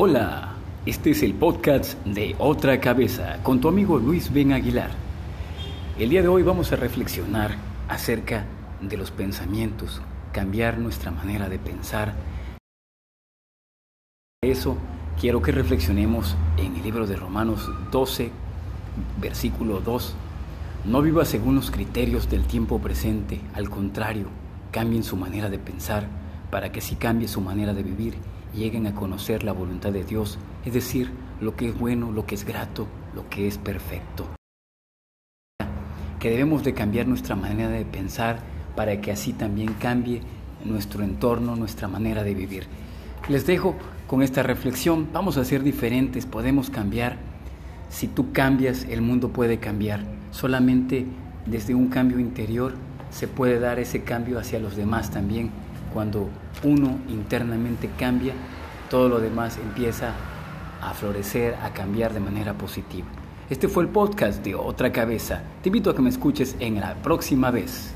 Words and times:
Hola, 0.00 0.54
este 0.86 1.10
es 1.10 1.24
el 1.24 1.34
podcast 1.34 1.98
de 2.04 2.36
Otra 2.38 2.78
Cabeza 2.78 3.42
con 3.42 3.60
tu 3.60 3.66
amigo 3.66 3.98
Luis 3.98 4.32
Ben 4.32 4.52
Aguilar. 4.52 4.92
El 5.98 6.10
día 6.10 6.22
de 6.22 6.28
hoy 6.28 6.44
vamos 6.44 6.70
a 6.70 6.76
reflexionar 6.76 7.56
acerca 7.88 8.44
de 8.80 8.96
los 8.96 9.10
pensamientos, 9.10 10.00
cambiar 10.32 10.78
nuestra 10.78 11.10
manera 11.10 11.48
de 11.48 11.58
pensar. 11.58 12.14
Eso 14.40 14.76
quiero 15.20 15.42
que 15.42 15.50
reflexionemos 15.50 16.36
en 16.58 16.76
el 16.76 16.84
libro 16.84 17.08
de 17.08 17.16
Romanos 17.16 17.68
12, 17.90 18.30
versículo 19.20 19.80
2. 19.80 20.14
No 20.84 21.02
viva 21.02 21.24
según 21.24 21.56
los 21.56 21.72
criterios 21.72 22.30
del 22.30 22.44
tiempo 22.44 22.78
presente, 22.78 23.40
al 23.52 23.68
contrario, 23.68 24.28
cambien 24.70 25.02
su 25.02 25.16
manera 25.16 25.50
de 25.50 25.58
pensar 25.58 26.06
para 26.52 26.70
que 26.70 26.80
si 26.80 26.94
cambie 26.94 27.26
su 27.26 27.40
manera 27.40 27.74
de 27.74 27.82
vivir 27.82 28.14
lleguen 28.54 28.86
a 28.86 28.94
conocer 28.94 29.44
la 29.44 29.52
voluntad 29.52 29.92
de 29.92 30.04
Dios, 30.04 30.38
es 30.64 30.72
decir, 30.72 31.10
lo 31.40 31.56
que 31.56 31.68
es 31.68 31.78
bueno, 31.78 32.10
lo 32.12 32.26
que 32.26 32.34
es 32.34 32.44
grato, 32.44 32.86
lo 33.14 33.28
que 33.28 33.46
es 33.46 33.58
perfecto. 33.58 34.26
Que 36.18 36.30
debemos 36.30 36.64
de 36.64 36.74
cambiar 36.74 37.06
nuestra 37.06 37.36
manera 37.36 37.68
de 37.68 37.84
pensar 37.84 38.40
para 38.74 39.00
que 39.00 39.12
así 39.12 39.32
también 39.32 39.74
cambie 39.74 40.22
nuestro 40.64 41.04
entorno, 41.04 41.56
nuestra 41.56 41.88
manera 41.88 42.24
de 42.24 42.34
vivir. 42.34 42.66
Les 43.28 43.46
dejo 43.46 43.74
con 44.06 44.22
esta 44.22 44.42
reflexión, 44.42 45.08
vamos 45.12 45.36
a 45.36 45.44
ser 45.44 45.62
diferentes, 45.62 46.26
podemos 46.26 46.70
cambiar. 46.70 47.16
Si 47.90 48.06
tú 48.06 48.32
cambias, 48.32 48.84
el 48.88 49.02
mundo 49.02 49.30
puede 49.30 49.58
cambiar. 49.58 50.00
Solamente 50.30 51.06
desde 51.46 51.74
un 51.74 51.88
cambio 51.88 52.18
interior 52.18 52.74
se 53.10 53.28
puede 53.28 53.58
dar 53.58 53.78
ese 53.78 54.02
cambio 54.02 54.38
hacia 54.38 54.58
los 54.58 54.76
demás 54.76 55.10
también. 55.10 55.50
Cuando 55.92 56.28
uno 56.64 56.98
internamente 57.08 57.90
cambia, 57.98 58.34
todo 58.90 59.08
lo 59.08 59.20
demás 59.20 59.58
empieza 59.58 60.12
a 60.80 60.94
florecer, 60.94 61.56
a 61.62 61.72
cambiar 61.72 62.12
de 62.14 62.20
manera 62.20 62.54
positiva. 62.54 63.06
Este 63.50 63.68
fue 63.68 63.82
el 63.82 63.88
podcast 63.88 64.44
de 64.44 64.54
Otra 64.54 64.92
Cabeza. 64.92 65.42
Te 65.62 65.70
invito 65.70 65.90
a 65.90 65.94
que 65.94 66.02
me 66.02 66.10
escuches 66.10 66.56
en 66.60 66.80
la 66.80 66.94
próxima 66.96 67.50
vez. 67.50 67.94